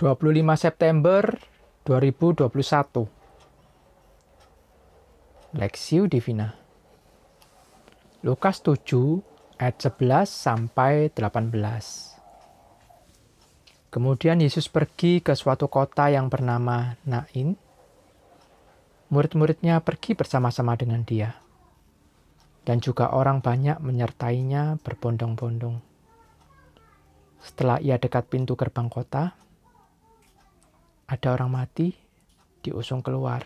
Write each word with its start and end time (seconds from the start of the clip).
25 0.00 0.16
September 0.56 1.36
2021 1.84 2.48
Lexio 5.60 6.08
Divina 6.08 6.56
Lukas 8.24 8.64
7 8.64 9.60
ayat 9.60 9.76
11 9.76 10.24
sampai 10.24 11.12
18 11.12 11.52
Kemudian 13.92 14.40
Yesus 14.40 14.72
pergi 14.72 15.20
ke 15.20 15.36
suatu 15.36 15.68
kota 15.68 16.08
yang 16.08 16.32
bernama 16.32 16.96
Nain. 17.04 17.60
Murid-muridnya 19.12 19.84
pergi 19.84 20.16
bersama-sama 20.16 20.80
dengan 20.80 21.04
dia. 21.04 21.36
Dan 22.64 22.80
juga 22.80 23.12
orang 23.12 23.44
banyak 23.44 23.76
menyertainya 23.84 24.80
berbondong-bondong. 24.80 25.76
Setelah 27.44 27.84
ia 27.84 28.00
dekat 28.00 28.32
pintu 28.32 28.56
gerbang 28.56 28.88
kota, 28.88 29.36
ada 31.10 31.34
orang 31.34 31.50
mati 31.50 31.90
diusung 32.62 33.02
keluar. 33.02 33.42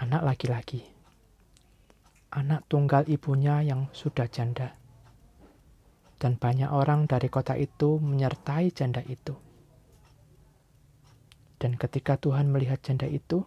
Anak 0.00 0.24
laki-laki. 0.24 0.80
Anak 2.32 2.64
tunggal 2.64 3.04
ibunya 3.12 3.60
yang 3.60 3.92
sudah 3.92 4.24
janda. 4.24 4.72
Dan 6.16 6.40
banyak 6.40 6.72
orang 6.72 7.04
dari 7.04 7.28
kota 7.28 7.60
itu 7.60 8.00
menyertai 8.00 8.72
janda 8.72 9.04
itu. 9.04 9.36
Dan 11.60 11.76
ketika 11.76 12.16
Tuhan 12.16 12.48
melihat 12.48 12.80
janda 12.80 13.04
itu, 13.04 13.44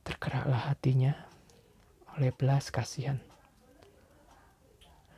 tergeraklah 0.00 0.72
hatinya 0.72 1.12
oleh 2.16 2.32
belas 2.32 2.72
kasihan. 2.72 3.20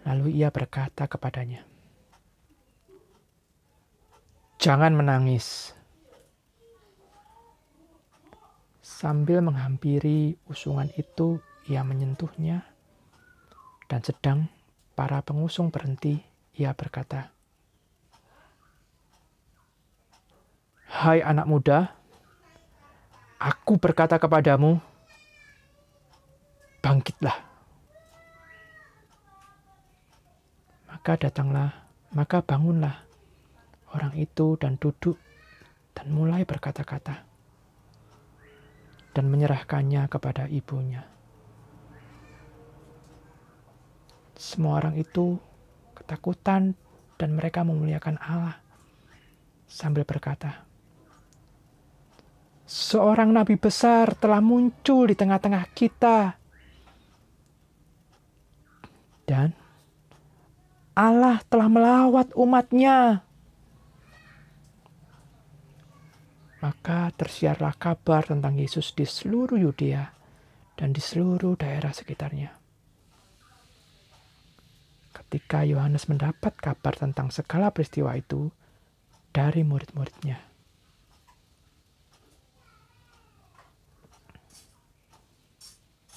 Lalu 0.02 0.42
ia 0.42 0.50
berkata 0.50 1.06
kepadanya, 1.06 1.62
Jangan 4.62 4.94
menangis. 4.94 5.74
Sambil 8.78 9.42
menghampiri 9.42 10.38
usungan 10.46 10.86
itu, 10.94 11.42
ia 11.66 11.82
menyentuhnya, 11.82 12.62
dan 13.90 14.06
sedang 14.06 14.46
para 14.94 15.18
pengusung 15.26 15.74
berhenti, 15.74 16.22
ia 16.54 16.70
berkata, 16.78 17.34
"Hai 20.86 21.26
anak 21.26 21.50
muda, 21.50 21.98
aku 23.42 23.82
berkata 23.82 24.14
kepadamu, 24.22 24.78
bangkitlah." 26.78 27.34
Maka 30.86 31.18
datanglah, 31.18 31.82
maka 32.14 32.38
bangunlah 32.46 33.10
orang 33.92 34.16
itu 34.16 34.56
dan 34.56 34.80
duduk 34.80 35.20
dan 35.92 36.08
mulai 36.12 36.48
berkata-kata 36.48 37.24
dan 39.12 39.24
menyerahkannya 39.28 40.08
kepada 40.08 40.48
ibunya. 40.48 41.04
Semua 44.32 44.80
orang 44.82 44.98
itu 44.98 45.38
ketakutan 45.94 46.74
dan 47.20 47.30
mereka 47.36 47.62
memuliakan 47.62 48.18
Allah 48.18 48.58
sambil 49.68 50.02
berkata, 50.02 50.64
Seorang 52.66 53.36
nabi 53.36 53.60
besar 53.60 54.16
telah 54.16 54.40
muncul 54.40 55.04
di 55.04 55.12
tengah-tengah 55.12 55.68
kita. 55.76 56.40
Dan 59.28 59.52
Allah 60.96 61.44
telah 61.52 61.68
melawat 61.68 62.32
umatnya 62.32 63.28
Maka 66.62 67.10
tersiarlah 67.18 67.74
kabar 67.74 68.22
tentang 68.22 68.54
Yesus 68.54 68.94
di 68.94 69.02
seluruh 69.02 69.58
Yudea 69.58 70.14
dan 70.78 70.94
di 70.94 71.02
seluruh 71.02 71.58
daerah 71.58 71.90
sekitarnya. 71.90 72.54
Ketika 75.10 75.66
Yohanes 75.66 76.06
mendapat 76.06 76.54
kabar 76.62 76.94
tentang 76.94 77.34
segala 77.34 77.74
peristiwa 77.74 78.14
itu 78.14 78.46
dari 79.34 79.66
murid-muridnya, 79.66 80.38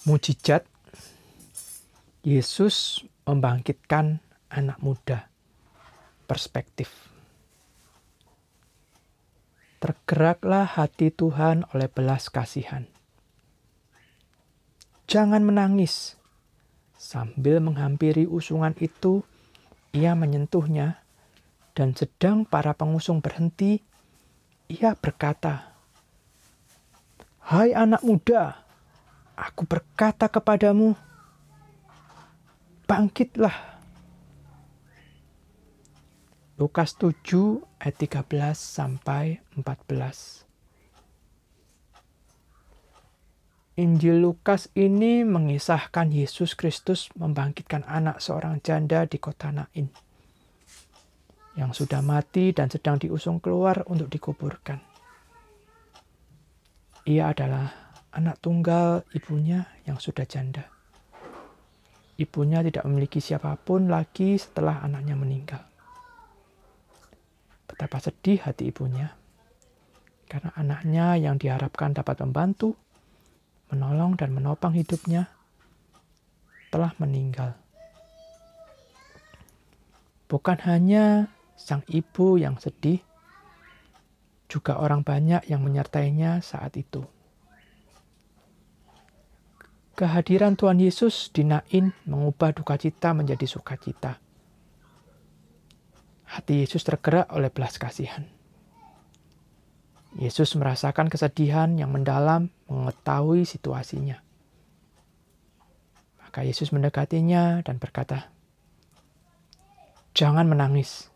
mujizat 0.05 0.69
Yesus 2.21 3.01
membangkitkan 3.25 4.21
anak 4.53 4.77
muda. 4.77 5.25
Perspektif 6.25 7.14
tergeraklah 9.85 10.65
hati 10.65 11.13
Tuhan 11.13 11.61
oleh 11.69 11.85
belas 11.85 12.33
kasihan. 12.33 12.89
Jangan 15.05 15.45
menangis. 15.45 16.17
Sambil 16.97 17.61
menghampiri 17.61 18.25
usungan 18.25 18.73
itu, 18.81 19.21
ia 19.93 20.17
menyentuhnya, 20.17 21.05
dan 21.77 21.93
sedang 21.93 22.49
para 22.49 22.73
pengusung 22.73 23.21
berhenti, 23.21 23.85
ia 24.65 24.97
berkata, 24.97 25.77
Hai 27.45 27.77
anak 27.77 28.01
muda, 28.01 28.65
aku 29.37 29.69
berkata 29.69 30.25
kepadamu, 30.25 30.97
bangkitlah 32.89 33.74
Lukas 36.55 36.95
7 36.95 37.67
ayat 37.83 37.99
13 37.99 38.31
sampai 38.55 39.43
14. 39.59 40.47
Injil 43.75 44.23
Lukas 44.23 44.71
ini 44.71 45.27
mengisahkan 45.27 46.15
Yesus 46.15 46.55
Kristus 46.55 47.11
membangkitkan 47.19 47.83
anak 47.83 48.23
seorang 48.23 48.63
janda 48.63 49.03
di 49.03 49.19
kota 49.19 49.51
Nain 49.51 49.91
yang 51.59 51.75
sudah 51.75 51.99
mati 51.99 52.55
dan 52.55 52.71
sedang 52.71 53.03
diusung 53.03 53.43
keluar 53.43 53.83
untuk 53.91 54.07
dikuburkan. 54.07 54.79
Ia 57.03 57.35
adalah 57.35 57.99
anak 58.15 58.39
tunggal 58.39 59.03
ibunya 59.11 59.75
yang 59.83 59.99
sudah 59.99 60.23
janda. 60.23 60.71
Ibunya 62.15 62.63
tidak 62.63 62.87
memiliki 62.87 63.19
siapa 63.19 63.59
pun 63.59 63.91
lagi 63.91 64.39
setelah 64.39 64.79
anaknya 64.79 65.19
meninggal. 65.19 65.74
Betapa 67.75 67.99
sedih 67.99 68.39
hati 68.39 68.71
ibunya. 68.71 69.11
Karena 70.31 70.55
anaknya 70.55 71.19
yang 71.19 71.35
diharapkan 71.35 71.91
dapat 71.91 72.23
membantu, 72.23 72.79
menolong 73.67 74.15
dan 74.15 74.31
menopang 74.31 74.71
hidupnya 74.71 75.27
telah 76.71 76.95
meninggal. 77.03 77.59
Bukan 80.31 80.55
hanya 80.63 81.27
sang 81.59 81.83
ibu 81.91 82.39
yang 82.39 82.55
sedih, 82.63 83.03
juga 84.47 84.79
orang 84.79 85.03
banyak 85.03 85.43
yang 85.51 85.59
menyertainya 85.59 86.39
saat 86.39 86.79
itu. 86.79 87.03
Kehadiran 89.99 90.55
Tuhan 90.55 90.79
Yesus 90.79 91.27
di 91.35 91.43
Nain 91.43 91.91
mengubah 92.07 92.55
duka 92.55 92.79
cita 92.79 93.11
menjadi 93.11 93.43
sukacita. 93.43 94.24
Hati 96.25 96.65
Yesus 96.65 96.81
tergerak 96.81 97.29
oleh 97.29 97.53
belas 97.53 97.77
kasihan. 97.77 98.25
Yesus 100.15 100.55
merasakan 100.55 101.11
kesedihan 101.11 101.75
yang 101.75 101.91
mendalam 101.91 102.47
mengetahui 102.71 103.43
situasinya. 103.43 104.23
Maka 106.23 106.47
Yesus 106.47 106.71
mendekatinya 106.71 107.59
dan 107.61 107.77
berkata, 107.77 108.31
"Jangan 110.15 110.47
menangis." 110.47 111.11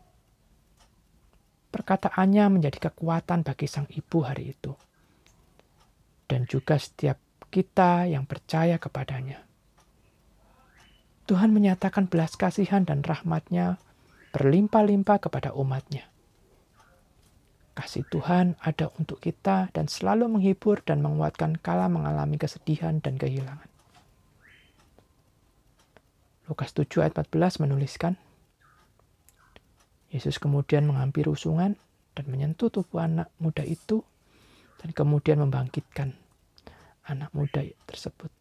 Perkataannya 1.69 2.59
menjadi 2.59 2.91
kekuatan 2.91 3.45
bagi 3.47 3.69
sang 3.69 3.88
ibu 3.94 4.19
hari 4.25 4.57
itu, 4.57 4.73
dan 6.27 6.44
juga 6.50 6.75
setiap 6.75 7.21
kita 7.53 8.09
yang 8.09 8.25
percaya 8.25 8.75
kepadanya. 8.81 9.41
Tuhan 11.29 11.53
menyatakan 11.53 12.09
belas 12.09 12.33
kasihan 12.33 12.83
dan 12.83 13.05
rahmatnya 13.05 13.77
berlimpah-limpah 14.33 15.17
kepada 15.17 15.55
umatnya. 15.57 16.05
Kasih 17.79 18.03
Tuhan 18.11 18.59
ada 18.59 18.91
untuk 18.99 19.23
kita 19.23 19.71
dan 19.71 19.87
selalu 19.87 20.27
menghibur 20.27 20.83
dan 20.83 20.99
menguatkan 20.99 21.55
kala 21.55 21.87
mengalami 21.87 22.35
kesedihan 22.35 22.99
dan 22.99 23.15
kehilangan. 23.15 23.71
Lukas 26.51 26.75
7 26.75 27.05
ayat 27.05 27.15
14 27.15 27.63
menuliskan, 27.63 28.17
Yesus 30.09 30.41
kemudian 30.41 30.89
menghampiri 30.89 31.29
usungan 31.29 31.77
dan 32.17 32.25
menyentuh 32.27 32.73
tubuh 32.73 33.05
anak 33.05 33.29
muda 33.37 33.61
itu 33.61 34.01
dan 34.81 34.89
kemudian 34.91 35.39
membangkitkan 35.39 36.17
anak 37.05 37.29
muda 37.31 37.61
tersebut. 37.85 38.33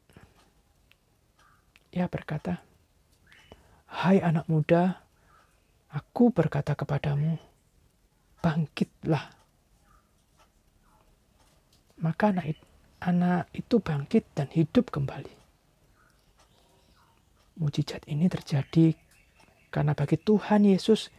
Ia 1.92 2.08
berkata, 2.08 2.64
Hai 3.88 4.20
anak 4.20 4.48
muda, 4.48 5.07
Aku 5.88 6.28
berkata 6.28 6.76
kepadamu, 6.76 7.40
bangkitlah. 8.44 9.32
Maka 11.98 12.30
anak, 13.00 13.48
itu 13.56 13.80
bangkit 13.80 14.28
dan 14.36 14.52
hidup 14.52 14.92
kembali. 14.92 15.32
Mujizat 17.58 18.06
ini 18.06 18.30
terjadi 18.30 18.94
karena 19.72 19.96
bagi 19.96 20.14
Tuhan 20.20 20.62
Yesus 20.68 21.10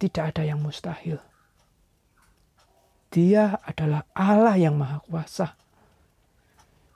tidak 0.00 0.34
ada 0.34 0.42
yang 0.42 0.58
mustahil. 0.58 1.22
Dia 3.08 3.56
adalah 3.62 4.04
Allah 4.12 4.56
yang 4.58 4.74
Maha 4.76 5.00
Kuasa. 5.04 5.54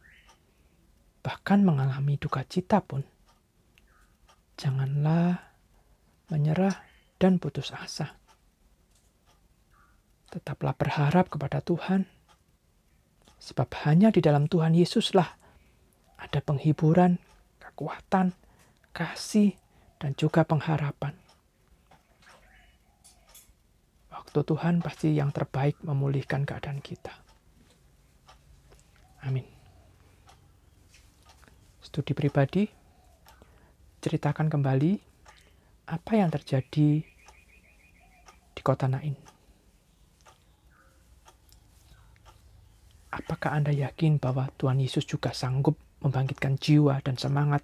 bahkan 1.23 1.63
mengalami 1.63 2.19
duka 2.19 2.43
cita 2.43 2.83
pun, 2.83 3.07
janganlah 4.59 5.39
menyerah 6.35 6.83
dan 7.23 7.39
putus 7.39 7.71
asa. 7.71 8.19
Tetaplah 10.29 10.77
berharap 10.77 11.33
kepada 11.33 11.65
Tuhan, 11.65 12.05
sebab 13.41 13.69
hanya 13.89 14.13
di 14.13 14.21
dalam 14.21 14.45
Tuhan 14.45 14.77
Yesuslah 14.77 15.39
ada 16.21 16.39
penghiburan 16.45 17.17
kekuatan, 17.63 18.37
kasih, 18.93 19.57
dan 19.97 20.13
juga 20.19 20.45
pengharapan. 20.45 21.15
Waktu 24.13 24.45
Tuhan 24.45 24.85
pasti 24.85 25.17
yang 25.17 25.33
terbaik 25.33 25.81
memulihkan 25.81 26.45
keadaan 26.45 26.85
kita. 26.85 27.15
Amin. 29.25 29.47
Studi 31.81 32.13
pribadi, 32.13 32.69
ceritakan 34.05 34.53
kembali 34.53 34.93
apa 35.89 36.13
yang 36.13 36.29
terjadi 36.29 37.01
di 38.53 38.61
kota 38.61 38.85
Nain. 38.85 39.38
Apakah 43.29 43.61
Anda 43.61 43.77
yakin 43.77 44.17
bahwa 44.17 44.49
Tuhan 44.57 44.81
Yesus 44.81 45.05
juga 45.05 45.37
sanggup 45.37 45.77
membangkitkan 46.01 46.57
jiwa 46.57 46.97
dan 47.05 47.21
semangat 47.21 47.61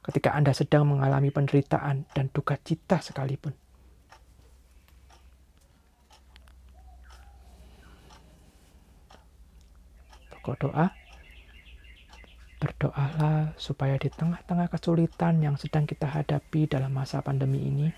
ketika 0.00 0.32
Anda 0.32 0.56
sedang 0.56 0.88
mengalami 0.88 1.28
penderitaan 1.28 2.08
dan 2.16 2.32
duka 2.32 2.56
cita 2.56 2.96
sekalipun. 3.04 3.52
Pokok 10.32 10.56
doa, 10.64 10.90
berdoalah 12.56 13.54
supaya 13.60 14.00
di 14.00 14.10
tengah-tengah 14.10 14.72
kesulitan 14.72 15.38
yang 15.38 15.54
sedang 15.54 15.86
kita 15.86 16.08
hadapi 16.08 16.66
dalam 16.66 16.88
masa 16.88 17.22
pandemi 17.22 17.62
ini, 17.62 17.92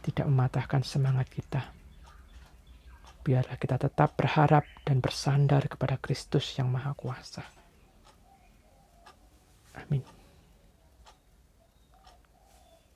tidak 0.00 0.30
mematahkan 0.30 0.80
semangat 0.80 1.28
kita. 1.28 1.75
Biarlah 3.26 3.58
kita 3.58 3.74
tetap 3.74 4.14
berharap 4.14 4.62
dan 4.86 5.02
bersandar 5.02 5.66
kepada 5.66 5.98
Kristus 5.98 6.54
yang 6.54 6.70
Maha 6.70 6.94
Kuasa. 6.94 7.42
Amin. 9.74 10.15